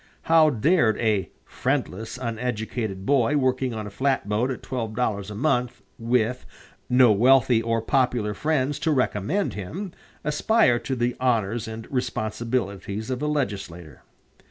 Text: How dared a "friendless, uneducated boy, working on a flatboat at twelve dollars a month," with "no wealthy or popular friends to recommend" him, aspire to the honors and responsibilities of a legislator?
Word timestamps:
How 0.23 0.49
dared 0.49 0.97
a 0.97 1.29
"friendless, 1.45 2.17
uneducated 2.19 3.05
boy, 3.05 3.37
working 3.37 3.75
on 3.75 3.85
a 3.85 3.91
flatboat 3.91 4.49
at 4.49 4.63
twelve 4.63 4.95
dollars 4.95 5.29
a 5.29 5.35
month," 5.35 5.83
with 5.99 6.43
"no 6.89 7.11
wealthy 7.11 7.61
or 7.61 7.83
popular 7.83 8.33
friends 8.33 8.79
to 8.79 8.89
recommend" 8.91 9.53
him, 9.53 9.91
aspire 10.23 10.79
to 10.79 10.95
the 10.95 11.15
honors 11.19 11.67
and 11.67 11.85
responsibilities 11.91 13.11
of 13.11 13.21
a 13.21 13.27
legislator? 13.27 14.01